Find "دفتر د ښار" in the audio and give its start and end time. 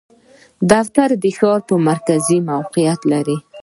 0.71-1.59